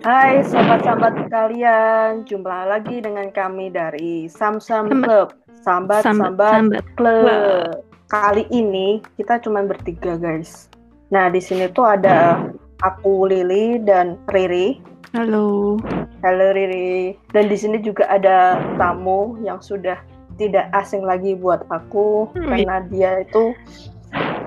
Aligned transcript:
Hai 0.00 0.40
sahabat-sahabat 0.48 1.28
kalian, 1.28 2.24
jumpa 2.24 2.72
lagi 2.72 3.04
dengan 3.04 3.28
kami 3.36 3.68
dari 3.68 4.32
Samsam 4.32 4.88
Club, 5.04 5.36
Sambat 5.60 6.08
Sambat, 6.08 6.32
Sambat 6.40 6.84
Club. 6.96 7.28
Club. 7.28 7.84
Kali 8.08 8.48
ini 8.48 9.04
kita 9.20 9.36
cuma 9.44 9.60
bertiga 9.60 10.16
guys. 10.16 10.72
Nah 11.12 11.28
di 11.28 11.36
sini 11.36 11.68
tuh 11.76 11.84
ada 11.84 12.40
aku 12.80 13.28
Lili 13.28 13.76
dan 13.84 14.16
Riri. 14.32 14.80
Halo. 15.12 15.76
Halo 16.24 16.46
Riri. 16.56 17.12
Dan 17.36 17.52
di 17.52 17.56
sini 17.60 17.84
juga 17.84 18.08
ada 18.08 18.56
tamu 18.80 19.36
yang 19.44 19.60
sudah 19.60 20.00
tidak 20.40 20.72
asing 20.72 21.04
lagi 21.04 21.36
buat 21.36 21.60
aku 21.68 22.32
hmm. 22.32 22.48
karena 22.48 22.76
dia 22.88 23.20
itu 23.20 23.52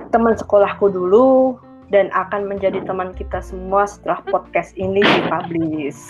teman 0.09 0.33
sekolahku 0.33 0.89
dulu 0.89 1.61
dan 1.94 2.10
akan 2.18 2.50
menjadi 2.50 2.82
teman 2.89 3.14
kita 3.14 3.38
semua 3.46 3.86
setelah 3.86 4.25
podcast 4.25 4.74
ini 4.74 5.06
dipublish. 5.06 6.10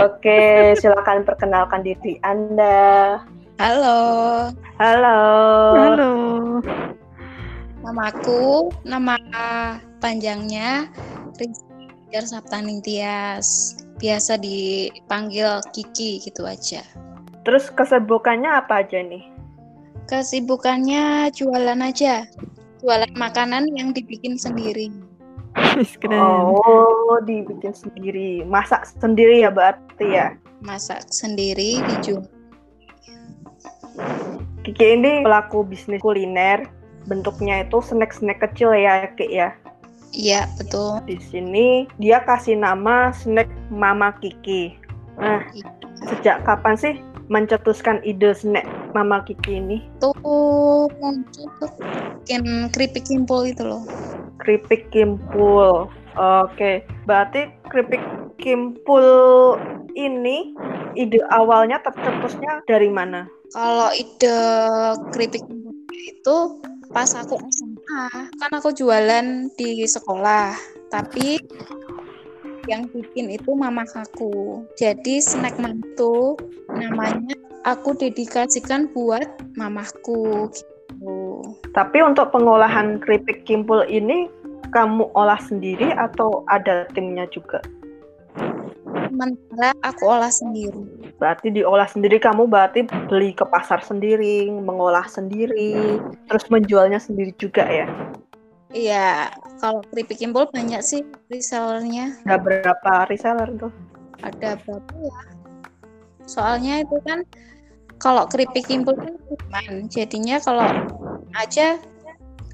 Oke, 0.00 0.72
silakan 0.80 1.28
perkenalkan 1.28 1.84
diri 1.84 2.16
Anda. 2.24 3.20
Halo. 3.60 4.00
Halo. 4.80 5.20
Halo. 5.76 6.12
Namaku, 7.84 8.72
nama 8.88 9.20
panjangnya 10.00 10.88
Rizky 11.36 12.16
Sabtaningtias. 12.24 13.76
Biasa 14.00 14.40
dipanggil 14.40 15.60
Kiki 15.76 16.24
gitu 16.24 16.48
aja. 16.48 16.80
Terus 17.44 17.68
kesibukannya 17.68 18.48
apa 18.48 18.80
aja 18.80 19.04
nih? 19.04 19.28
Kesibukannya 20.08 21.28
jualan 21.36 21.80
aja 21.84 22.24
jualan 22.80 23.12
makanan 23.14 23.68
yang 23.76 23.92
dibikin 23.92 24.40
sendiri. 24.40 24.88
Oh, 26.08 27.20
dibikin 27.22 27.76
sendiri. 27.76 28.42
Masak 28.48 28.88
sendiri 28.98 29.44
ya 29.44 29.50
berarti 29.52 30.06
ya? 30.08 30.34
Masak 30.64 31.04
sendiri 31.12 31.84
dijual. 31.84 32.24
Kiki 34.64 34.86
ini 34.96 35.24
pelaku 35.24 35.64
bisnis 35.64 36.00
kuliner. 36.00 36.64
Bentuknya 37.08 37.64
itu 37.64 37.80
snack-snack 37.80 38.44
kecil 38.44 38.76
ya, 38.76 39.08
Kiki 39.16 39.40
ya? 39.40 39.50
Iya, 40.12 40.46
betul. 40.58 41.00
Di 41.06 41.16
sini 41.22 41.86
dia 41.96 42.20
kasih 42.22 42.58
nama 42.60 43.10
snack 43.14 43.48
Mama 43.72 44.14
Kiki. 44.20 44.76
Nah, 45.20 45.44
iya. 45.52 45.68
sejak 46.00 46.40
kapan 46.48 46.74
sih 46.80 46.94
mencetuskan 47.30 48.02
ide 48.02 48.34
snack 48.34 48.66
Mama 48.92 49.22
Kiki 49.22 49.62
ini? 49.62 49.78
Tuh 50.02 50.12
muncul 50.98 51.46
bikin 52.26 52.68
keripik 52.74 53.06
kimpul 53.06 53.46
itu 53.46 53.62
loh. 53.62 53.86
Keripik 54.42 54.90
kimpul. 54.90 55.86
Oke, 56.18 56.82
berarti 57.06 57.54
keripik 57.70 58.02
kimpul 58.42 59.06
ini 59.94 60.52
ide 60.98 61.22
awalnya 61.30 61.78
tercetusnya 61.86 62.66
dari 62.66 62.90
mana? 62.90 63.30
Kalau 63.54 63.94
ide 63.94 64.38
keripik 65.14 65.46
kimpul 65.46 65.96
itu 66.02 66.36
pas 66.90 67.14
aku 67.14 67.38
SMA, 67.38 68.26
kan 68.42 68.50
aku 68.50 68.74
jualan 68.74 69.46
di 69.54 69.86
sekolah, 69.86 70.50
tapi 70.90 71.38
yang 72.68 72.88
bikin 72.90 73.32
itu 73.32 73.50
mama 73.54 73.86
aku. 73.94 74.64
Jadi 74.76 75.22
snack 75.22 75.56
mantu 75.56 76.36
namanya 76.68 77.36
aku 77.64 77.96
dedikasikan 77.96 78.88
buat 78.92 79.26
mamaku 79.56 80.48
gitu. 80.52 81.44
Tapi 81.72 81.98
untuk 82.04 82.34
pengolahan 82.34 83.00
keripik 83.00 83.44
kimpul 83.48 83.84
ini 83.88 84.28
kamu 84.70 85.08
olah 85.16 85.40
sendiri 85.40 85.90
atau 85.96 86.44
ada 86.52 86.86
timnya 86.92 87.26
juga? 87.32 87.60
Sementara 89.10 89.74
aku 89.82 90.04
olah 90.06 90.30
sendiri. 90.30 91.12
Berarti 91.20 91.52
diolah 91.52 91.84
sendiri 91.84 92.16
kamu 92.16 92.48
berarti 92.48 92.86
beli 93.10 93.36
ke 93.36 93.44
pasar 93.44 93.84
sendiri, 93.84 94.48
mengolah 94.48 95.04
sendiri, 95.04 96.00
terus 96.30 96.48
menjualnya 96.48 96.96
sendiri 96.96 97.34
juga 97.36 97.66
ya? 97.68 97.90
Iya, 98.70 99.34
kalau 99.58 99.82
keripik 99.90 100.22
kimpul 100.22 100.46
banyak 100.46 100.78
sih 100.78 101.02
resellernya. 101.26 102.22
Ada 102.22 102.38
berapa 102.38 102.92
reseller 103.10 103.50
tuh? 103.58 103.74
Ada 104.22 104.54
berapa 104.62 104.94
ya? 105.02 105.20
Soalnya 106.30 106.86
itu 106.86 106.96
kan 107.02 107.26
kalau 107.98 108.30
keripik 108.30 108.70
kimpul 108.70 108.94
kan 108.94 109.18
cuman 109.26 109.90
jadinya 109.90 110.38
kalau 110.38 110.62
aja 111.34 111.82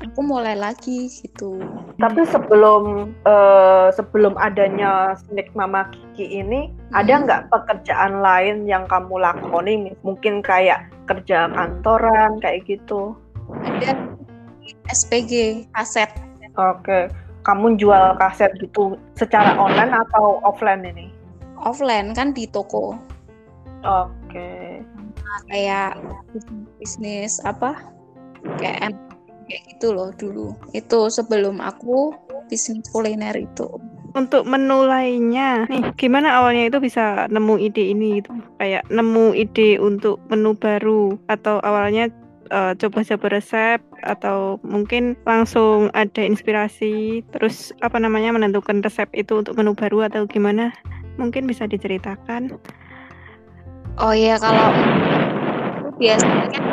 aku 0.01 0.21
mulai 0.25 0.57
lagi 0.57 1.09
gitu. 1.09 1.61
Tapi 2.01 2.25
sebelum 2.29 3.13
uh, 3.29 3.93
sebelum 3.93 4.37
adanya 4.41 5.17
snack 5.21 5.53
Mama 5.53 5.89
Kiki 5.93 6.41
ini, 6.41 6.73
hmm. 6.73 6.97
ada 6.97 7.13
nggak 7.29 7.43
pekerjaan 7.53 8.25
lain 8.25 8.65
yang 8.65 8.89
kamu 8.89 9.21
lakoni? 9.21 9.93
Mungkin 10.01 10.41
kayak 10.41 10.89
kerja 11.09 11.53
kantoran 11.53 12.41
kayak 12.41 12.65
gitu? 12.65 13.13
Ada 13.65 14.16
SPG 14.91 15.65
kaset. 15.75 16.11
Oke, 16.57 17.13
kamu 17.45 17.77
jual 17.77 18.17
kaset 18.17 18.51
gitu 18.59 18.97
secara 19.15 19.55
online 19.55 19.93
atau 19.93 20.41
offline 20.43 20.83
ini? 20.83 21.13
Offline 21.61 22.17
kan 22.17 22.33
di 22.33 22.49
toko. 22.49 22.97
Oke. 23.85 24.83
Nah, 25.23 25.41
kayak 25.53 26.01
bisnis 26.81 27.39
apa? 27.45 27.77
Kayak 28.59 28.97
kayak 29.47 29.63
gitu 29.75 29.95
loh 29.95 30.11
dulu. 30.17 30.57
Itu 30.75 31.07
sebelum 31.13 31.63
aku 31.63 32.15
bisnis 32.51 32.87
kuliner 32.91 33.35
itu. 33.35 33.69
Untuk 34.17 34.49
menu 34.49 34.89
lainnya, 34.89 35.69
nih 35.69 35.93
gimana 36.01 36.41
awalnya 36.41 36.73
itu 36.73 36.81
bisa 36.81 37.29
nemu 37.29 37.61
ide 37.61 37.93
ini 37.93 38.25
gitu? 38.25 38.33
Kayak 38.57 38.89
nemu 38.89 39.37
ide 39.37 39.77
untuk 39.77 40.25
menu 40.33 40.57
baru 40.57 41.21
atau 41.29 41.61
awalnya 41.61 42.09
coba 42.47 42.73
eh, 42.73 42.75
coba-coba 42.79 43.27
resep 43.37 43.81
atau 44.07 44.63
mungkin 44.63 45.19
langsung 45.27 45.91
ada 45.93 46.23
inspirasi 46.23 47.23
terus 47.35 47.75
apa 47.83 47.99
namanya 47.99 48.35
menentukan 48.35 48.81
resep 48.81 49.11
itu 49.13 49.43
untuk 49.43 49.59
menu 49.59 49.75
baru 49.75 50.07
atau 50.07 50.25
gimana 50.25 50.71
mungkin 51.21 51.49
bisa 51.49 51.67
diceritakan. 51.67 52.57
Oh 53.97 54.13
iya 54.13 54.37
kalau 54.37 54.69
biasanya 55.97 56.47
kan 56.53 56.65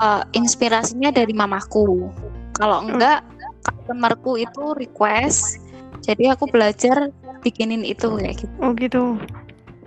uh, 0.00 0.22
inspirasinya 0.36 1.08
dari 1.08 1.32
mamaku. 1.32 2.12
Kalau 2.60 2.84
hmm. 2.84 2.96
enggak 2.96 3.20
customerku 3.64 4.40
itu 4.40 4.64
request 4.76 5.60
jadi 6.04 6.32
aku 6.36 6.48
belajar 6.48 7.10
bikinin 7.42 7.84
itu 7.84 8.08
kayak 8.16 8.40
gitu. 8.44 8.54
Oh 8.60 8.72
gitu. 8.76 9.04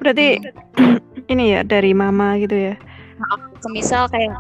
Berarti 0.01 0.41
hmm. 0.78 0.97
ini 1.34 1.57
ya 1.57 1.62
dari 1.62 1.94
mama 1.94 2.35
gitu 2.41 2.57
ya? 2.57 2.75
Semisal 3.62 4.09
kayak 4.09 4.34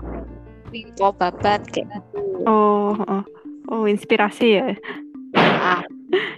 Wingko 0.71 1.11
babat 1.19 1.67
kayak 1.67 1.91
gitu. 1.91 2.19
Oh, 2.47 2.95
oh, 2.95 3.23
oh 3.69 3.83
inspirasi 3.85 4.47
ya. 4.57 4.71
Ah. 5.35 5.83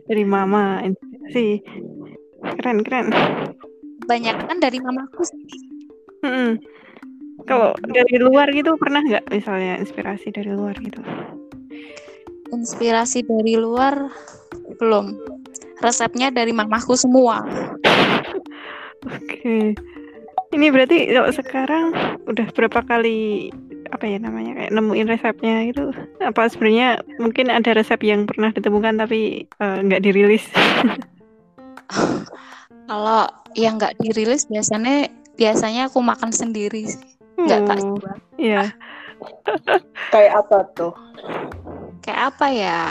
dari 0.10 0.26
mama 0.26 0.82
inspirasi. 0.82 1.62
Keren 2.60 2.82
keren. 2.84 3.08
Banyak 4.04 4.36
kan 4.50 4.58
dari 4.60 4.82
mamaku 4.82 5.22
sih. 5.24 5.46
Hmm. 6.26 6.60
Kalau 7.46 7.76
dari 7.88 8.18
luar 8.20 8.50
gitu 8.52 8.76
pernah 8.78 9.02
nggak 9.06 9.30
misalnya 9.32 9.80
inspirasi 9.80 10.34
dari 10.34 10.52
luar 10.54 10.76
gitu? 10.82 11.02
Inspirasi 12.54 13.26
dari 13.26 13.58
luar 13.58 14.12
belum. 14.82 15.18
Resepnya 15.82 16.32
dari 16.32 16.56
mamaku 16.56 16.96
semua. 16.96 17.44
Oke. 19.04 19.40
Okay. 19.42 19.66
Ini 20.54 20.70
berarti 20.70 21.10
kalau 21.10 21.32
sekarang 21.34 21.86
udah 22.30 22.48
berapa 22.54 22.80
kali 22.86 23.50
apa 23.94 24.10
ya 24.10 24.18
namanya 24.18 24.58
kayak 24.58 24.74
nemuin 24.74 25.06
resepnya 25.06 25.70
itu 25.70 25.94
apa 26.20 26.50
sebenarnya 26.50 26.98
mungkin 27.22 27.54
ada 27.54 27.78
resep 27.78 28.02
yang 28.02 28.26
pernah 28.26 28.50
ditemukan 28.50 28.98
tapi 28.98 29.46
eh, 29.46 29.78
nggak 29.86 30.02
uh, 30.02 30.06
dirilis? 30.06 30.46
Kalau 32.90 33.30
yang 33.54 33.78
nggak 33.78 34.02
dirilis 34.02 34.50
biasanya 34.50 35.14
biasanya 35.38 35.94
aku 35.94 36.02
makan 36.02 36.34
sendiri 36.34 36.90
nggak 37.38 37.60
hmm, 37.66 37.70
tak 37.70 37.80
jual 37.82 38.16
iya. 38.38 38.64
Kayak 40.14 40.46
apa 40.46 40.58
tuh? 40.76 40.94
Kayak 42.04 42.22
apa 42.34 42.48
ya? 42.52 42.82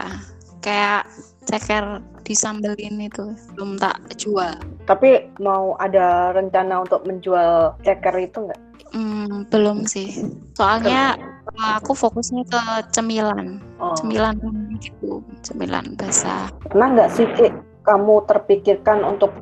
Kayak 0.65 1.03
ceker 1.45 2.01
disambelin 2.23 3.03
itu 3.03 3.35
belum 3.55 3.77
tak 3.77 3.99
jual. 4.17 4.55
Tapi 4.87 5.29
mau 5.43 5.75
ada 5.77 6.33
rencana 6.33 6.87
untuk 6.87 7.05
menjual 7.05 7.77
ceker 7.83 8.15
itu 8.23 8.49
nggak 8.49 8.61
Hmm, 8.93 9.49
belum 9.49 9.89
sih. 9.89 10.13
Soalnya 10.53 11.17
aku 11.57 11.97
fokusnya 11.97 12.45
ke 12.45 12.61
cemilan. 12.93 13.61
Oh. 13.81 13.97
Cemilan 13.97 14.37
gitu, 14.79 15.25
cemilan 15.41 15.97
basah. 15.97 16.53
Pernah 16.69 16.87
nggak 16.97 17.11
sih 17.13 17.27
Kik, 17.33 17.53
kamu 17.89 18.15
terpikirkan 18.29 19.01
untuk 19.01 19.33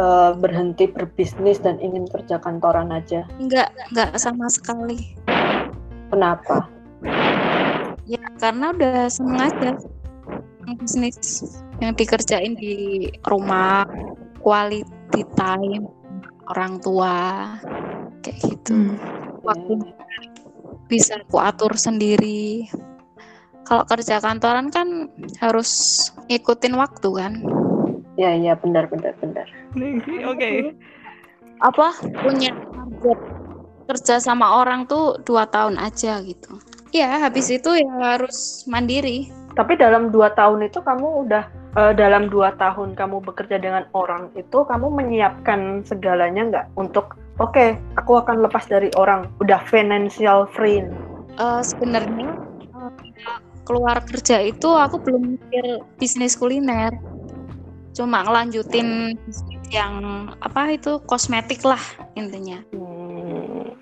uh, 0.00 0.32
berhenti 0.34 0.88
berbisnis 0.88 1.60
dan 1.60 1.76
ingin 1.84 2.08
kerja 2.08 2.40
kantoran 2.40 2.90
aja? 2.90 3.28
Enggak, 3.36 3.70
enggak 3.92 4.16
sama 4.16 4.48
sekali. 4.48 5.14
Kenapa? 6.08 6.68
Ya 8.08 8.24
karena 8.40 8.72
udah 8.72 9.08
seneng 9.08 9.40
aja. 9.52 9.72
bisnis 10.64 11.44
yang 11.84 11.92
dikerjain 11.92 12.56
di 12.56 13.04
rumah 13.28 13.84
quality 14.40 15.20
time 15.36 15.84
orang 16.48 16.80
tua 16.80 17.44
kayak 18.24 18.40
gitu. 18.40 18.72
Hmm. 18.72 18.96
waktu 19.44 19.72
bisa 20.88 21.20
aku 21.20 21.36
atur 21.36 21.76
sendiri. 21.76 22.68
Kalau 23.64 23.84
kerja 23.88 24.20
kantoran 24.20 24.68
kan 24.68 25.08
harus 25.40 26.04
ikutin 26.28 26.76
waktu 26.76 27.08
kan? 27.12 27.32
Ya 28.16 28.32
ya 28.36 28.56
benar 28.56 28.88
benar 28.88 29.12
benar. 29.20 29.46
Oke. 30.32 30.32
Okay. 30.32 30.56
apa 31.62 31.94
punya 32.18 32.50
target 32.50 33.18
kerja 33.86 34.14
sama 34.20 34.60
orang 34.60 34.84
tuh 34.84 35.16
dua 35.24 35.48
tahun 35.48 35.80
aja 35.80 36.20
gitu? 36.24 36.60
Ya 36.92 37.20
habis 37.24 37.48
itu 37.48 37.72
ya 37.72 38.16
harus 38.16 38.68
mandiri. 38.68 39.32
Tapi 39.54 39.78
dalam 39.78 40.10
dua 40.10 40.34
tahun 40.34 40.66
itu 40.66 40.82
kamu 40.82 41.24
udah 41.24 41.44
uh, 41.78 41.92
dalam 41.94 42.26
dua 42.30 42.54
tahun 42.58 42.98
kamu 42.98 43.22
bekerja 43.22 43.58
dengan 43.62 43.86
orang 43.94 44.30
itu 44.34 44.66
kamu 44.66 44.90
menyiapkan 44.90 45.86
segalanya 45.86 46.42
nggak 46.50 46.66
untuk 46.74 47.18
oke 47.40 47.52
okay, 47.54 47.78
aku 47.98 48.20
akan 48.20 48.44
lepas 48.46 48.66
dari 48.66 48.90
orang 48.98 49.30
udah 49.40 49.60
financial 49.66 50.46
free. 50.52 50.84
Uh, 51.34 51.58
Sebenarnya 51.64 52.34
uh, 52.74 52.92
keluar 53.66 54.02
kerja 54.06 54.38
itu 54.44 54.68
aku 54.70 55.02
belum 55.02 55.38
mikir 55.38 55.82
bisnis 55.98 56.38
kuliner, 56.38 56.94
cuma 57.96 58.22
ngelanjutin 58.22 59.18
yang 59.72 60.28
apa 60.38 60.78
itu 60.78 61.02
kosmetik 61.10 61.62
lah 61.66 61.80
intinya. 62.14 62.62
Hmm, 62.70 63.74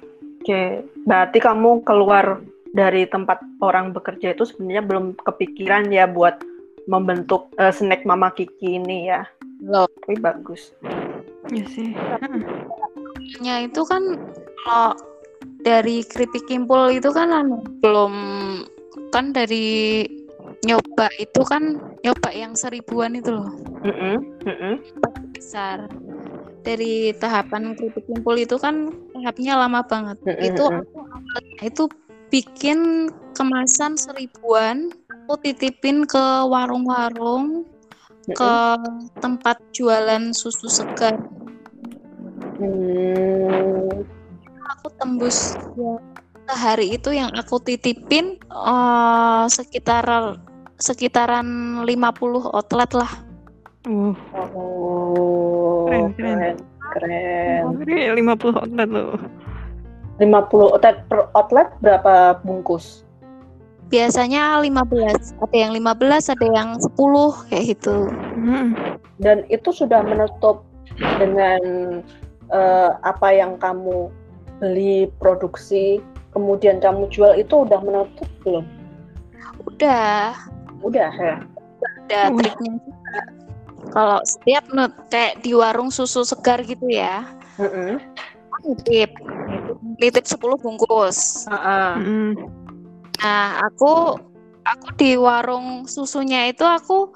Oke, 0.42 0.48
okay. 0.48 0.68
berarti 1.04 1.38
kamu 1.38 1.84
keluar 1.84 2.40
dari 2.72 3.04
tempat 3.04 3.44
orang 3.60 3.92
bekerja 3.92 4.32
itu 4.32 4.48
sebenarnya 4.48 4.82
belum 4.82 5.06
kepikiran 5.20 5.92
ya 5.92 6.08
buat 6.08 6.40
membentuk 6.88 7.52
uh, 7.60 7.70
snack 7.70 8.02
Mama 8.08 8.32
Kiki 8.32 8.80
ini 8.80 9.12
ya. 9.12 9.28
Loh. 9.62 9.86
Tapi 10.02 10.18
bagus. 10.18 10.74
Ya 11.52 11.64
sih. 11.68 11.94
Nya 13.40 13.64
itu 13.64 13.80
kan 13.86 14.02
kalau 14.66 14.92
dari 15.62 16.02
keripik 16.04 16.44
kimpul 16.50 16.90
itu 16.92 17.08
kan 17.14 17.30
anu, 17.32 17.62
belum 17.80 18.14
kan 19.14 19.32
dari 19.32 20.04
nyoba 20.66 21.08
itu 21.18 21.40
kan 21.46 21.78
nyoba 22.02 22.30
yang 22.34 22.52
seribuan 22.58 23.16
itu 23.16 23.30
loh. 23.32 23.50
Mm 23.82 23.94
-mm, 23.94 24.16
mm 24.44 24.56
-mm. 24.58 24.74
Besar. 25.32 25.86
Dari 26.62 27.10
tahapan 27.18 27.74
keripik 27.74 28.06
kimpul 28.06 28.38
itu 28.38 28.54
kan 28.58 28.90
tahapnya 29.16 29.58
lama 29.58 29.80
banget. 29.86 30.18
Mm 30.22 30.34
-mm, 30.34 30.48
itu 30.52 30.64
aku 30.68 31.38
itu 31.62 31.84
bikin 32.32 33.12
kemasan 33.36 34.00
seribuan 34.00 34.88
aku 35.32 35.36
titipin 35.44 36.08
ke 36.08 36.24
warung-warung 36.48 37.68
ke 38.24 38.54
tempat 39.20 39.60
jualan 39.76 40.32
susu 40.32 40.70
segar 40.70 41.20
hmm. 42.62 44.06
aku 44.70 44.86
tembus 44.98 45.58
ya, 45.74 45.98
sehari 46.46 46.94
itu 46.94 47.10
yang 47.10 47.30
aku 47.34 47.58
titipin 47.58 48.38
uh, 48.50 49.50
sekitar 49.50 50.38
sekitaran 50.78 51.82
50 51.86 51.90
outlet 52.54 52.90
lah 52.94 53.12
uh. 53.90 54.14
oh 54.54 55.90
keren 55.90 56.14
keren 56.14 56.56
keren, 56.94 57.62
keren. 57.82 58.14
50 58.14 58.62
outlet 58.62 58.88
loh 58.90 59.18
50 60.20 60.76
outlet 60.76 60.96
per 61.10 61.26
outlet 61.34 61.68
berapa 61.80 62.38
bungkus? 62.44 63.02
Biasanya 63.90 64.62
15, 64.64 65.42
ada 65.42 65.56
yang 65.56 65.72
15, 65.76 66.32
ada 66.32 66.46
yang 66.48 66.68
10 66.80 67.48
kayak 67.50 67.64
gitu. 67.76 67.96
Hmm. 68.40 68.96
Dan 69.20 69.44
itu 69.52 69.68
sudah 69.68 70.00
menutup 70.00 70.64
dengan 71.20 71.60
uh, 72.52 73.00
apa 73.02 73.28
yang 73.34 73.58
kamu 73.58 74.12
beli 74.62 75.10
produksi, 75.18 75.98
kemudian 76.30 76.78
kamu 76.78 77.10
jual 77.10 77.34
itu 77.34 77.66
udah 77.66 77.80
menutup 77.82 78.28
belum? 78.46 78.64
Udah. 79.66 80.36
Udah 80.84 81.10
ya. 81.10 81.36
Ada 82.06 82.30
uh. 82.30 82.36
triknya 82.38 82.72
juga. 82.78 83.20
Kalau 83.92 84.18
setiap 84.22 84.64
nut 84.70 84.94
kayak 85.10 85.42
di 85.42 85.52
warung 85.58 85.90
susu 85.90 86.22
segar 86.22 86.62
gitu 86.62 86.86
ya. 86.86 87.26
Mm 87.58 87.68
-hmm 87.68 87.92
nitip 88.62 89.10
nitip 89.98 90.24
10 90.26 90.62
bungkus 90.62 91.46
uh 91.50 91.54
-uh. 91.54 91.92
nah 93.22 93.62
aku 93.66 94.18
aku 94.62 94.86
di 94.98 95.18
warung 95.18 95.86
susunya 95.90 96.50
itu 96.50 96.62
aku 96.62 97.10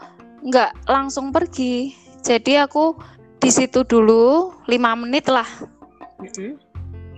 nggak 0.47 0.75
langsung 0.91 1.31
pergi 1.31 1.95
jadi 2.23 2.67
aku 2.67 2.99
di 3.41 3.51
situ 3.53 3.85
dulu 3.87 4.55
lima 4.67 4.97
menit 4.97 5.29
lah. 5.31 5.47
Uh 6.21 6.25
-uh. 6.25 6.53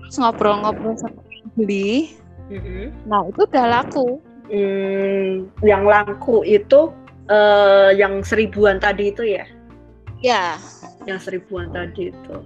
terus 0.05 0.17
ngobrol-ngobrol 0.19 0.99
sama 0.99 1.21
beli. 1.55 2.15
Uh 2.49 2.57
-uh. 2.59 2.87
nah 3.07 3.23
itu 3.27 3.43
udah 3.47 3.67
laku. 3.69 4.19
Hmm, 4.49 5.53
yang 5.61 5.85
laku 5.85 6.41
itu 6.41 6.89
uh, 7.29 7.93
yang 7.93 8.25
seribuan 8.25 8.81
tadi 8.81 9.13
itu 9.13 9.23
ya? 9.37 9.45
Ya 10.25 10.57
yang 11.09 11.19
seribuan 11.19 11.73
tadi 11.73 12.13
itu. 12.13 12.37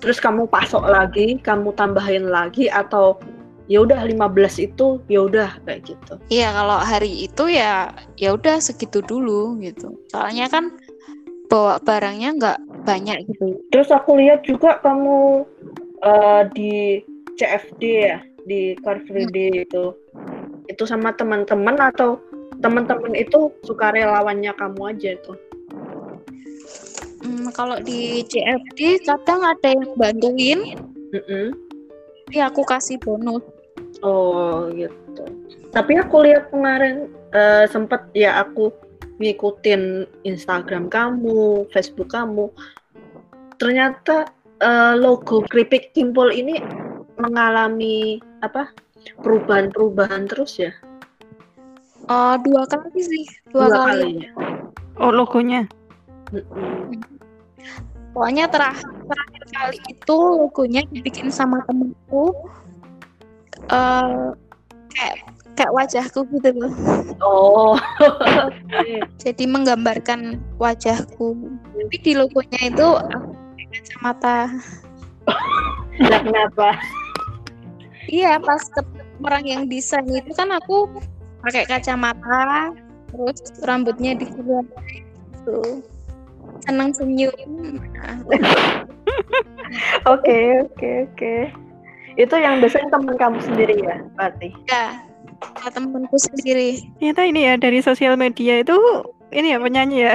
Terus 0.00 0.18
kamu 0.18 0.48
pasok 0.48 0.88
lagi 0.88 1.36
kamu 1.44 1.76
tambahin 1.76 2.32
lagi 2.32 2.72
atau 2.72 3.20
ya 3.68 3.84
udah 3.84 4.00
15 4.08 4.64
itu 4.64 5.04
ya 5.12 5.28
udah 5.28 5.60
kayak 5.68 5.84
gitu? 5.84 6.14
Iya 6.32 6.56
kalau 6.56 6.80
hari 6.80 7.28
itu 7.28 7.44
ya 7.52 7.92
ya 8.16 8.32
udah 8.32 8.56
segitu 8.64 9.04
dulu 9.04 9.60
gitu. 9.60 9.92
Soalnya 10.08 10.48
kan 10.48 10.72
bawa 11.48 11.80
barangnya 11.80 12.30
nggak 12.36 12.58
banyak 12.84 13.24
gitu 13.28 13.58
terus 13.72 13.88
aku 13.90 14.16
lihat 14.20 14.44
juga 14.44 14.78
kamu 14.84 15.44
uh, 16.04 16.42
di 16.52 17.02
CFD 17.40 17.82
ya 17.82 18.18
di 18.48 18.76
Car 18.80 19.00
Free 19.04 19.28
Day 19.28 19.52
hmm. 19.52 19.64
itu 19.68 19.84
itu 20.68 20.84
sama 20.84 21.12
teman-teman 21.16 21.76
atau 21.80 22.20
teman-teman 22.60 23.16
itu 23.16 23.52
suka 23.64 23.92
relawannya 23.92 24.52
kamu 24.56 24.92
aja 24.92 25.16
itu 25.16 25.32
Hmm, 27.18 27.50
kalau 27.50 27.82
di 27.82 28.22
CFD 28.30 29.02
kadang 29.02 29.42
ada 29.42 29.68
yang 29.74 29.90
bantuin. 29.98 30.78
Mm 31.10 31.22
-hmm. 31.26 31.46
Tapi 32.28 32.38
aku 32.44 32.62
kasih 32.62 32.96
bonus. 33.02 33.42
Oh 34.06 34.70
gitu. 34.70 35.24
Tapi 35.74 35.98
aku 35.98 36.22
lihat 36.22 36.52
kemarin 36.54 37.10
uh, 37.34 37.66
sempet 37.66 38.00
ya 38.14 38.46
aku 38.46 38.70
ngikutin 39.18 40.06
Instagram 40.24 40.86
kamu, 40.88 41.66
Facebook 41.74 42.14
kamu. 42.14 42.50
Ternyata 43.58 44.30
uh, 44.62 44.94
logo 44.94 45.42
keripik 45.50 45.90
kimpul 45.94 46.30
ini 46.30 46.62
mengalami 47.18 48.22
apa 48.42 48.70
perubahan-perubahan 49.22 50.30
terus 50.30 50.58
ya? 50.62 50.70
Uh, 52.08 52.40
dua 52.40 52.64
kali 52.64 53.00
sih, 53.02 53.26
dua, 53.50 53.68
dua 53.68 53.78
kali. 53.84 53.90
kali 53.90 54.10
ya? 54.22 54.30
Oh 55.02 55.12
logonya? 55.12 55.66
Pokoknya 58.14 58.50
terakhir, 58.50 58.88
terakhir 58.88 59.44
kali 59.52 59.78
itu 59.90 60.16
logonya 60.16 60.82
dibikin 60.90 61.28
sama 61.28 61.62
temenku 61.66 62.34
uh, 63.70 64.32
kayak 64.94 65.16
kayak 65.58 65.74
wajahku 65.74 66.22
gitu 66.38 66.50
loh. 66.54 66.72
Oh. 67.18 67.74
Jadi 69.22 69.44
menggambarkan 69.50 70.38
wajahku. 70.62 71.34
Tapi 71.74 71.96
di 71.98 72.12
logonya 72.14 72.60
itu 72.70 72.88
kacamata. 73.74 74.54
Nah, 75.98 76.20
kenapa? 76.22 76.78
Iya, 78.06 78.38
pas 78.38 78.62
ke 78.70 78.80
orang 79.18 79.44
yang 79.44 79.62
desain 79.66 80.06
itu 80.06 80.30
kan 80.32 80.54
aku 80.54 80.86
pakai 81.42 81.66
kacamata, 81.66 82.72
terus 83.10 83.42
rambutnya 83.66 84.14
dikira 84.16 84.62
gitu 84.94 85.82
senang 86.64 86.90
senyum 86.92 87.32
oke 90.12 90.38
oke 90.64 90.90
oke 91.08 91.34
itu 92.18 92.34
yang 92.34 92.58
desain 92.58 92.90
teman 92.90 93.14
kamu 93.14 93.38
sendiri 93.40 93.78
ya 93.78 94.02
berarti 94.18 94.50
ya, 94.66 95.06
ya 95.38 95.68
temanku 95.70 96.16
sendiri 96.18 96.82
ternyata 96.98 97.22
ini 97.26 97.40
ya 97.46 97.54
dari 97.56 97.78
sosial 97.82 98.14
media 98.18 98.62
itu 98.62 98.76
ini 99.30 99.54
ya 99.54 99.58
penyanyi 99.62 99.98
ya 100.08 100.14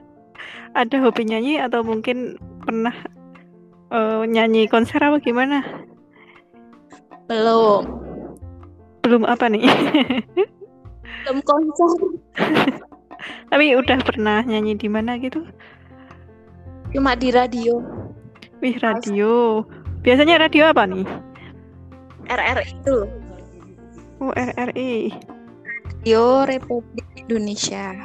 ada 0.80 0.96
hobi 1.00 1.24
nyanyi 1.24 1.58
atau 1.58 1.80
mungkin 1.80 2.36
pernah 2.62 2.92
uh, 3.90 4.22
nyanyi 4.28 4.68
konser 4.68 5.00
apa 5.00 5.18
gimana 5.22 5.64
belum 7.26 7.82
belum 9.02 9.22
apa 9.26 9.50
nih 9.50 9.64
belum 11.24 11.38
konser 11.42 11.90
Tapi 13.50 13.74
udah 13.78 13.98
pernah 14.02 14.42
nyanyi 14.42 14.74
di 14.76 14.88
mana 14.90 15.18
gitu? 15.18 15.46
Cuma 16.92 17.14
di 17.18 17.28
radio. 17.30 17.82
Wih, 18.62 18.76
radio. 18.80 19.62
Biasanya 20.02 20.40
radio 20.40 20.70
apa 20.70 20.86
nih? 20.86 21.06
RRI 22.26 22.64
itu. 22.74 22.96
Oh, 24.20 24.32
RRI. 24.32 25.12
Radio 26.06 26.46
Republik 26.46 27.02
Indonesia. 27.18 27.98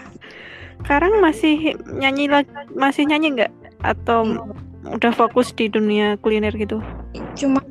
Sekarang 0.81 1.21
masih 1.21 1.77
nyanyi 1.85 2.25
lagi, 2.25 2.49
masih 2.73 3.05
nyanyi 3.05 3.37
nggak? 3.37 3.51
Atau 3.85 4.25
hmm. 4.25 4.97
udah 4.97 5.13
fokus 5.13 5.53
di 5.53 5.69
dunia 5.69 6.17
kuliner 6.17 6.49
gitu? 6.57 6.81
Cuma 7.37 7.61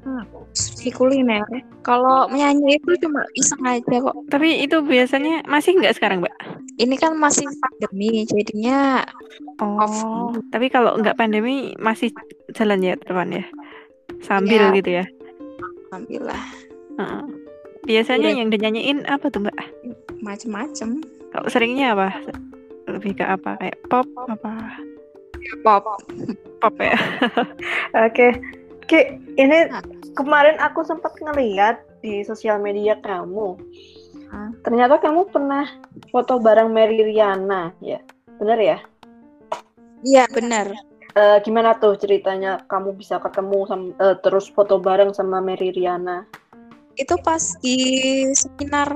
di 0.54 0.90
kuliner. 0.94 1.42
Kalau 1.82 2.30
menyanyi 2.30 2.78
itu 2.78 2.94
cuma 3.02 3.26
iseng 3.34 3.66
aja 3.66 3.96
kok. 3.98 4.14
Tapi 4.30 4.62
itu 4.62 4.78
biasanya 4.86 5.42
masih 5.50 5.82
nggak 5.82 5.98
sekarang, 5.98 6.22
Mbak? 6.22 6.36
Ini 6.78 6.94
kan 6.94 7.18
masih 7.18 7.50
pandemi, 7.50 8.22
jadinya 8.30 9.02
oh. 9.58 9.82
Off. 9.82 9.94
Tapi 10.54 10.70
kalau 10.70 10.94
nggak 10.94 11.18
pandemi 11.18 11.74
masih 11.76 12.14
jalan 12.54 12.86
ya 12.86 12.94
teman 13.02 13.34
ya, 13.34 13.44
sambil 14.22 14.70
ya. 14.70 14.76
gitu 14.78 14.90
ya? 15.02 15.04
Sambil 15.90 16.22
lah. 16.22 16.44
Uh, 17.00 17.26
biasanya 17.84 18.30
ya. 18.32 18.38
yang 18.42 18.48
dinyanyiin 18.52 19.06
apa 19.08 19.28
tuh 19.28 19.46
Mbak? 19.46 19.58
Macem-macem. 20.20 21.00
Kalau 21.30 21.48
seringnya 21.48 21.96
apa? 21.96 22.08
Lebih 22.90 23.20
ke 23.20 23.24
apa? 23.24 23.56
Kayak 23.60 23.78
pop 23.88 24.08
apa? 24.28 24.52
Ya, 25.40 25.54
pop. 25.64 25.84
Pop 26.60 26.74
ya. 26.76 26.96
Oke. 28.06 28.12
Okay. 28.12 28.32
Oke, 28.90 29.22
ini 29.38 29.70
nah 29.70 29.86
kemarin 30.18 30.58
aku 30.58 30.82
sempat 30.82 31.14
ngeliat 31.22 31.78
di 32.02 32.26
sosial 32.26 32.58
media 32.58 32.98
kamu. 32.98 33.54
Hmm. 34.34 34.50
Ternyata 34.66 34.98
kamu 34.98 35.30
pernah 35.30 35.62
foto 36.10 36.42
bareng 36.42 36.74
Mary 36.74 36.98
Riana, 36.98 37.70
ya? 37.78 38.02
Bener 38.42 38.58
ya? 38.58 38.78
Iya, 40.02 40.26
benar. 40.34 40.74
Uh, 41.14 41.38
gimana 41.46 41.78
tuh 41.78 41.94
ceritanya 42.02 42.66
kamu 42.66 42.98
bisa 42.98 43.22
ketemu 43.22 43.62
sama, 43.70 43.94
uh, 44.02 44.18
terus 44.18 44.50
foto 44.50 44.82
bareng 44.82 45.14
sama 45.14 45.38
Mary 45.38 45.70
Riana? 45.70 46.26
Itu 47.00 47.16
pas 47.24 47.56
di 47.64 47.80
seminar 48.36 48.92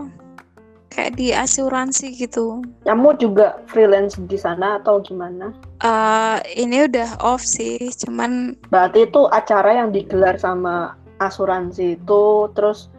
kayak 0.93 1.17
di 1.17 1.33
asuransi 1.33 2.13
gitu. 2.21 2.61
Kamu 2.85 3.17
juga 3.17 3.59
freelance 3.67 4.21
di 4.29 4.37
sana 4.37 4.79
atau 4.79 5.01
gimana? 5.01 5.51
Uh, 5.81 6.39
ini 6.55 6.85
udah 6.85 7.19
off 7.25 7.43
sih, 7.43 7.81
cuman. 8.05 8.55
Berarti 8.69 9.09
itu 9.09 9.27
acara 9.33 9.81
yang 9.83 9.91
digelar 9.91 10.39
sama 10.39 10.95
asuransi 11.23 11.99
itu 11.99 12.51
terus 12.53 12.91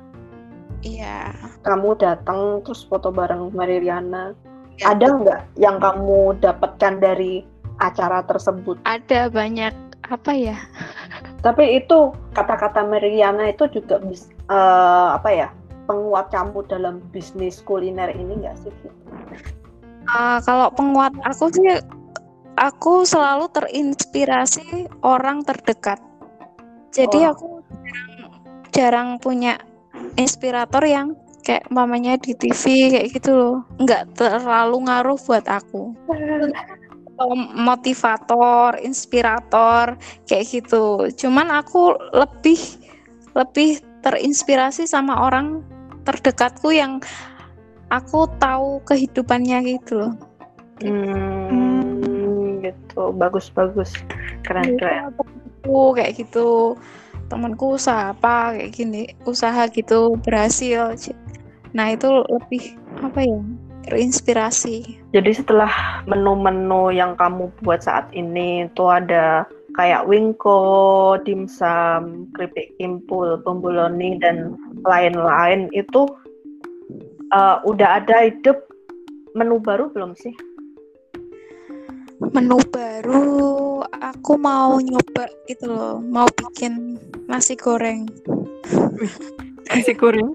iya 0.85 1.33
kamu 1.65 1.97
datang 1.99 2.61
terus 2.63 2.85
foto 2.85 3.11
bareng 3.11 3.51
Mariana 3.51 4.31
ya. 4.79 4.95
ada 4.95 5.07
nggak 5.11 5.41
yang 5.59 5.77
kamu 5.81 6.37
dapatkan 6.39 7.01
dari 7.01 7.43
acara 7.83 8.23
tersebut 8.23 8.79
ada 8.87 9.27
banyak 9.27 9.73
apa 10.05 10.31
ya 10.31 10.57
tapi 11.45 11.77
itu 11.77 12.09
kata-kata 12.33 12.81
Mariana 12.81 13.53
itu 13.53 13.69
juga 13.69 14.01
bis, 14.01 14.33
uh, 14.49 15.13
apa 15.13 15.29
ya 15.29 15.47
penguat 15.85 16.33
kamu 16.33 16.65
dalam 16.65 16.97
bisnis 17.13 17.61
kuliner 17.61 18.09
ini 18.09 18.41
nggak 18.41 18.57
sih 18.65 18.73
uh, 20.09 20.41
kalau 20.41 20.73
penguat 20.73 21.13
aku 21.21 21.53
sih 21.53 21.77
aku 22.59 23.03
selalu 23.03 23.51
terinspirasi 23.51 24.87
orang 25.03 25.43
terdekat. 25.43 25.99
Jadi 26.95 27.27
oh. 27.27 27.31
aku 27.35 27.47
jarang 28.71 29.19
punya 29.19 29.59
inspirator 30.15 30.83
yang 30.83 31.15
kayak 31.43 31.67
mamanya 31.69 32.17
di 32.17 32.33
TV 32.33 32.91
kayak 32.91 33.07
gitu 33.11 33.31
loh. 33.35 33.57
Nggak 33.79 34.15
terlalu 34.15 34.87
ngaruh 34.87 35.19
buat 35.19 35.45
aku 35.45 35.93
motivator 37.55 38.75
inspirator 38.83 39.95
kayak 40.27 40.45
gitu. 40.51 41.07
Cuman 41.15 41.51
aku 41.51 41.95
lebih 42.11 42.59
lebih 43.35 43.83
terinspirasi 44.03 44.87
sama 44.87 45.27
orang 45.27 45.63
terdekatku 46.05 46.69
yang 46.71 47.01
aku 47.89 48.29
tahu 48.37 48.83
kehidupannya 48.85 49.79
gitu 49.79 50.05
loh. 50.05 50.13
Hmm, 50.83 52.61
gitu. 52.61 53.15
Bagus 53.15 53.49
bagus. 53.51 53.95
Keren 54.43 54.77
keren. 54.77 55.15
kayak 55.65 56.19
gitu. 56.19 56.77
Temanku 57.25 57.79
usaha 57.79 58.13
apa 58.13 58.53
kayak 58.53 58.71
gini. 58.75 59.03
Usaha 59.25 59.65
gitu 59.71 60.19
berhasil. 60.21 60.93
Nah 61.73 61.91
itu 61.91 62.07
lebih 62.29 62.77
apa 63.01 63.19
ya 63.25 63.39
terinspirasi. 63.85 64.97
Jadi 65.13 65.31
setelah 65.31 66.01
menu-menu 66.09 66.89
yang 66.89 67.13
kamu 67.15 67.53
buat 67.61 67.85
saat 67.85 68.09
ini 68.11 68.65
itu 68.65 68.83
ada 68.89 69.45
kayak 69.77 70.09
wingko, 70.09 71.15
dimsum, 71.21 72.27
keripik 72.33 72.73
impul, 72.81 73.37
bumbuloni 73.45 74.17
dan 74.19 74.57
lain-lain 74.83 75.69
itu 75.71 76.09
uh, 77.31 77.61
udah 77.63 78.01
ada 78.01 78.27
hidup 78.27 78.65
menu 79.37 79.61
baru 79.61 79.93
belum 79.93 80.17
sih? 80.17 80.33
menu 82.31 82.55
baru 82.71 83.83
aku 83.99 84.39
mau 84.39 84.79
nyoba 84.79 85.27
itu 85.51 85.67
loh 85.67 85.99
mau 85.99 86.23
bikin 86.31 86.95
nasi 87.27 87.59
goreng. 87.59 88.07
Nasi 89.67 89.91
goreng? 89.91 90.31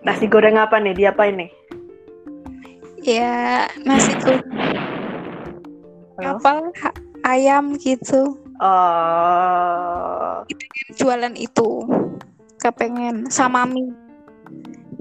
Nasi 0.00 0.24
goreng 0.24 0.56
apa 0.56 0.80
nih? 0.80 0.96
Dia 0.96 1.12
apa 1.12 1.28
ini 1.28 1.52
ya 3.02 3.66
nasi 3.82 4.14
goreng 4.22 4.46
apa 6.22 6.70
ayam 7.26 7.74
gitu 7.78 8.38
uh... 8.62 10.46
jualan 10.94 11.34
itu 11.34 11.82
kepengen 12.62 13.26
sama 13.26 13.66
mie 13.66 13.90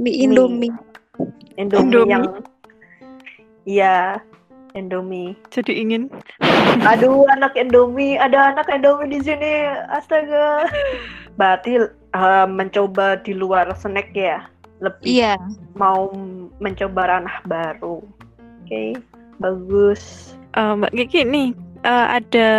mie 0.01 0.25
indomie 0.25 0.74
indomie, 1.62 1.86
indomie. 1.86 2.10
yang 2.10 2.25
iya 3.70 4.17
Indomie. 4.72 5.36
Jadi 5.51 5.84
ingin. 5.84 6.08
Aduh, 6.88 7.27
anak 7.36 7.60
Indomie, 7.60 8.15
ada 8.15 8.55
anak 8.55 8.72
Indomie 8.72 9.12
di 9.12 9.20
sini. 9.20 9.67
Astaga. 9.91 10.67
Berarti 11.39 11.91
uh, 12.15 12.48
mencoba 12.48 13.20
di 13.20 13.36
luar 13.36 13.67
snack 13.75 14.15
ya. 14.15 14.48
Lebih 14.82 15.06
iya. 15.06 15.38
mau 15.78 16.10
mencoba 16.58 17.06
ranah 17.06 17.38
baru. 17.46 18.02
Oke, 18.02 18.66
okay. 18.66 18.90
bagus. 19.38 20.34
Uh, 20.58 20.76
Mbak 20.76 20.92
Kiki 20.98 21.22
nih 21.24 21.50
uh, 21.86 22.18
ada 22.18 22.50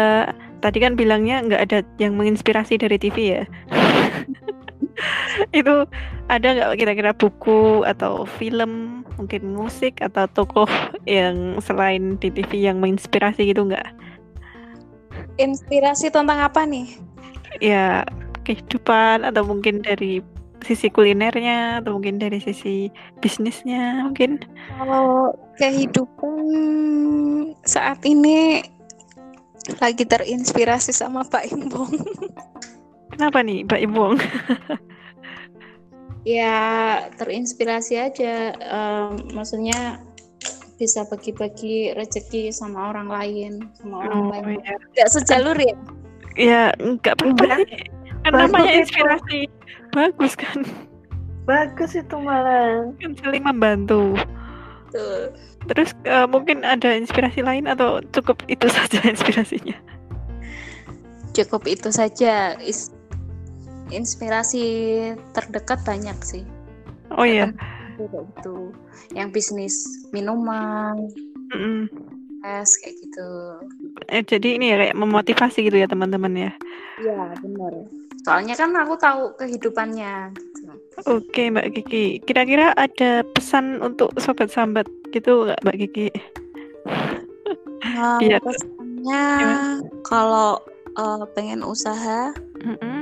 tadi 0.62 0.78
kan 0.78 0.94
bilangnya 0.94 1.42
nggak 1.42 1.62
ada 1.68 1.78
yang 1.98 2.14
menginspirasi 2.14 2.78
dari 2.78 2.96
TV 2.96 3.42
ya. 3.42 3.42
itu 5.58 5.84
ada 6.30 6.48
nggak 6.54 6.78
kira-kira 6.78 7.10
buku 7.10 7.82
atau 7.82 8.22
film 8.38 9.02
mungkin 9.18 9.52
musik 9.52 9.98
atau 10.00 10.24
tokoh 10.30 10.70
yang 11.04 11.58
selain 11.60 12.16
di 12.22 12.30
TV 12.30 12.70
yang 12.70 12.78
menginspirasi 12.78 13.50
gitu 13.50 13.66
nggak? 13.66 13.90
Inspirasi 15.42 16.14
tentang 16.14 16.38
apa 16.38 16.62
nih? 16.62 16.86
Ya 17.58 18.06
kehidupan 18.42 19.22
atau 19.22 19.46
mungkin 19.46 19.82
dari 19.82 20.22
sisi 20.62 20.88
kulinernya 20.88 21.82
atau 21.82 21.98
mungkin 21.98 22.18
dari 22.22 22.38
sisi 22.38 22.88
bisnisnya 23.18 24.06
mungkin. 24.06 24.42
Kalau 24.78 25.34
kehidupan 25.58 26.38
saat 27.66 28.02
ini 28.06 28.62
lagi 29.78 30.02
terinspirasi 30.02 30.90
sama 30.90 31.22
Pak 31.26 31.50
Imbong. 31.50 31.92
Kenapa 33.14 33.44
nih 33.44 33.66
Pak 33.66 33.80
Imbong? 33.82 34.18
ya 36.22 36.54
terinspirasi 37.18 37.94
aja 37.98 38.54
um, 38.62 39.18
maksudnya 39.34 39.98
bisa 40.78 41.06
bagi-bagi 41.06 41.94
rezeki 41.94 42.50
sama 42.50 42.90
orang 42.90 43.10
lain 43.10 43.52
sama 43.78 44.06
orang 44.06 44.18
oh, 44.18 44.30
lain 44.30 44.58
ya. 44.62 44.74
nggak 44.98 45.08
sejalur 45.14 45.58
ya 45.58 45.76
ya 46.34 46.62
nggak 46.78 47.14
apa-apa 47.18 47.62
kan 48.22 48.32
namanya 48.34 48.82
inspirasi 48.82 49.50
bagus 49.92 50.32
kan 50.34 50.64
bagus 51.44 51.94
itu 51.94 52.16
malah 52.18 52.88
kan 52.98 53.12
saling 53.20 53.44
membantu 53.44 54.16
Tuh. 54.92 55.32
terus 55.72 55.96
uh, 56.04 56.28
mungkin 56.28 56.66
ada 56.66 56.92
inspirasi 56.92 57.40
lain 57.40 57.64
atau 57.70 58.02
cukup 58.12 58.40
itu 58.48 58.68
saja 58.76 59.00
inspirasinya 59.04 59.76
cukup 61.32 61.64
itu 61.64 61.88
saja 61.88 62.56
Is 62.60 62.92
inspirasi 63.92 64.64
terdekat 65.36 65.84
banyak 65.84 66.16
sih. 66.24 66.44
Oh 67.12 67.28
iya. 67.28 67.52
Itu 68.00 68.72
yang 69.12 69.30
bisnis 69.30 70.08
minuman, 70.10 70.96
mm 71.52 71.86
es 72.42 72.74
kayak 72.82 72.98
gitu. 73.06 73.30
Eh, 74.10 74.22
jadi 74.26 74.58
ini 74.58 74.74
ya 74.74 74.76
kayak 74.82 74.98
memotivasi 74.98 75.62
gitu 75.62 75.78
ya 75.78 75.86
teman-teman 75.86 76.34
ya? 76.34 76.50
Iya 76.98 77.38
benar. 77.38 77.86
Soalnya 78.22 78.54
kan 78.54 78.70
aku 78.78 78.94
tahu 78.98 79.22
kehidupannya. 79.34 80.30
Oke 81.10 81.50
Mbak 81.50 81.74
Kiki, 81.74 82.22
kira-kira 82.22 82.70
ada 82.78 83.26
pesan 83.34 83.82
untuk 83.82 84.14
sobat 84.22 84.52
sambat 84.52 84.86
gitu 85.10 85.50
nggak 85.50 85.60
Mbak 85.66 85.78
Kiki? 85.86 86.08
Nah, 87.82 88.22
Biar 88.22 88.38
pesannya 88.38 89.24
kalau 90.06 90.62
uh, 90.94 91.26
pengen 91.34 91.66
usaha, 91.66 92.30
mm 92.62 92.76
-mm. 92.78 93.00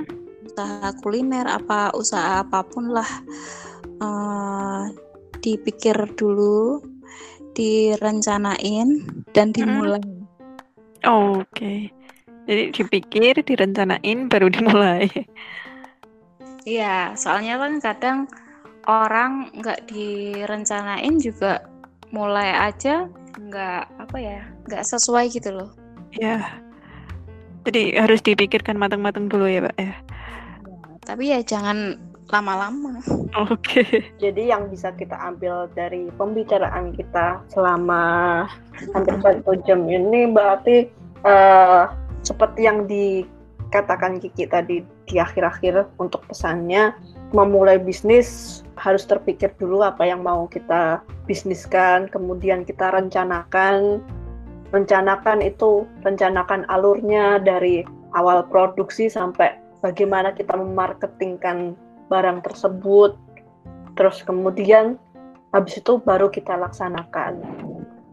usaha 0.48 0.88
kuliner 1.04 1.44
apa 1.44 1.92
usaha 1.92 2.40
apa 2.40 2.64
pun 2.64 2.88
lah 2.88 3.10
uh, 4.00 4.88
dipikir 5.44 5.96
dulu, 6.16 6.80
direncanain 7.52 9.04
dan 9.36 9.52
dimulai. 9.52 10.00
Hmm. 10.00 10.24
Oh, 11.08 11.40
Oke. 11.40 11.48
Okay. 11.52 11.99
Jadi 12.50 12.74
dipikir, 12.74 13.38
direncanain 13.46 14.26
baru 14.26 14.50
dimulai. 14.50 15.06
Iya, 16.66 17.14
soalnya 17.14 17.62
kan 17.62 17.78
kadang 17.78 18.18
orang 18.90 19.54
nggak 19.54 19.86
direncanain 19.86 21.22
juga 21.22 21.62
mulai 22.10 22.50
aja 22.50 23.06
nggak 23.38 23.82
apa 24.02 24.16
ya, 24.18 24.42
nggak 24.66 24.82
sesuai 24.82 25.30
gitu 25.30 25.54
loh. 25.54 25.70
Ya. 26.18 26.58
Jadi 27.70 27.94
harus 27.94 28.18
dipikirkan 28.18 28.74
matang-matang 28.74 29.30
dulu 29.30 29.46
ya, 29.46 29.70
Pak 29.70 29.76
ya. 29.78 29.94
ya 29.94 29.96
tapi 31.10 31.32
ya 31.32 31.42
jangan 31.42 31.98
lama-lama. 32.30 33.02
Oke. 33.50 33.82
Okay. 33.82 34.14
Jadi 34.22 34.50
yang 34.50 34.70
bisa 34.70 34.94
kita 34.94 35.18
ambil 35.18 35.66
dari 35.74 36.06
pembicaraan 36.14 36.94
kita 36.94 37.42
selama 37.50 38.46
hampir 38.94 39.18
satu 39.18 39.58
jam 39.66 39.90
ini 39.90 40.30
berarti 40.30 40.86
uh, 41.26 41.90
seperti 42.30 42.70
yang 42.70 42.86
dikatakan 42.86 44.22
Kiki 44.22 44.46
tadi 44.46 44.86
di 45.10 45.16
akhir-akhir 45.18 45.98
untuk 45.98 46.22
pesannya 46.30 46.94
memulai 47.34 47.82
bisnis 47.82 48.62
harus 48.78 49.02
terpikir 49.02 49.50
dulu 49.58 49.82
apa 49.82 50.06
yang 50.06 50.22
mau 50.22 50.46
kita 50.46 51.02
bisniskan, 51.26 52.06
kemudian 52.06 52.62
kita 52.62 52.94
rencanakan. 52.94 53.98
Rencanakan 54.70 55.42
itu 55.42 55.82
rencanakan 56.06 56.62
alurnya 56.70 57.42
dari 57.42 57.82
awal 58.14 58.46
produksi 58.46 59.10
sampai 59.10 59.58
bagaimana 59.82 60.30
kita 60.30 60.54
memarketingkan 60.54 61.74
barang 62.06 62.46
tersebut. 62.46 63.18
Terus 63.98 64.22
kemudian 64.22 64.94
habis 65.50 65.82
itu 65.82 65.98
baru 65.98 66.30
kita 66.30 66.54
laksanakan. 66.54 67.42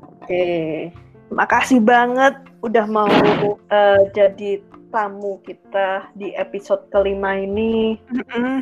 Oke. 0.01 0.89
Makasih 1.29 1.83
banget 1.83 2.33
udah 2.65 2.85
mau 2.89 3.09
uh, 3.69 4.01
jadi 4.13 4.61
tamu 4.89 5.43
kita 5.43 6.09
di 6.15 6.33
episode 6.33 6.87
kelima 6.89 7.37
ini. 7.37 7.99
Mm-hmm. 8.09 8.55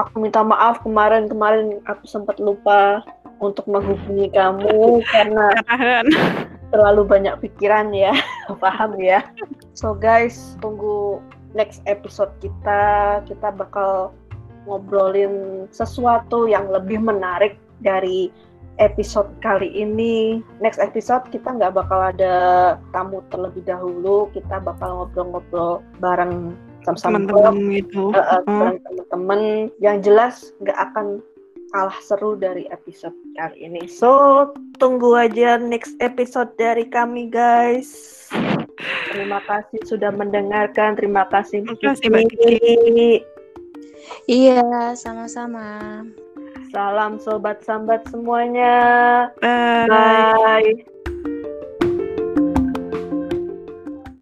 Aku 0.00 0.24
minta 0.24 0.40
maaf 0.40 0.80
kemarin-kemarin 0.80 1.84
aku 1.84 2.08
sempat 2.08 2.40
lupa 2.40 3.04
untuk 3.44 3.68
menghubungi 3.68 4.32
kamu 4.32 5.04
karena 5.12 5.52
terlalu 6.72 7.02
banyak 7.04 7.34
pikiran 7.44 7.92
ya, 7.92 8.16
paham 8.62 8.96
ya. 8.96 9.20
So 9.76 9.92
guys, 9.92 10.56
tunggu 10.64 11.20
next 11.52 11.84
episode 11.84 12.32
kita. 12.40 13.20
Kita 13.28 13.52
bakal 13.52 14.16
ngobrolin 14.64 15.66
sesuatu 15.74 16.48
yang 16.48 16.72
lebih 16.72 17.02
menarik 17.02 17.60
dari 17.82 18.32
episode 18.82 19.30
kali 19.38 19.70
ini. 19.70 20.42
Next 20.58 20.82
episode 20.82 21.22
kita 21.30 21.54
nggak 21.54 21.78
bakal 21.78 22.10
ada 22.12 22.34
tamu 22.90 23.22
terlebih 23.30 23.62
dahulu. 23.62 24.26
Kita 24.34 24.58
bakal 24.58 25.06
ngobrol-ngobrol 25.06 25.80
bareng 26.02 26.58
sama-sama 26.82 27.22
teman-teman 27.22 27.78
itu. 27.78 28.10
Uh, 28.10 28.42
uh, 28.44 28.70
teman-teman 28.82 29.70
yang 29.78 30.02
jelas 30.02 30.50
nggak 30.58 30.78
akan 30.90 31.22
kalah 31.72 31.98
seru 32.04 32.36
dari 32.36 32.68
episode 32.68 33.16
kali 33.38 33.64
ini. 33.64 33.88
So, 33.88 34.52
tunggu 34.76 35.16
aja 35.16 35.56
next 35.56 35.96
episode 36.04 36.52
dari 36.60 36.84
kami, 36.84 37.32
guys. 37.32 38.28
Terima 39.08 39.40
kasih 39.48 39.80
sudah 39.88 40.12
mendengarkan. 40.12 41.00
Terima 41.00 41.24
kasih, 41.32 41.64
Terima 41.64 41.96
kasih 41.96 42.06
Mbak 42.12 42.24
Kiki. 42.28 43.12
Iya, 44.28 44.92
sama-sama. 44.94 46.04
Salam 46.72 47.20
sobat 47.20 47.60
sambat 47.68 48.08
semuanya. 48.08 48.72
Bye. 49.44 49.92
Bye. 49.92 50.91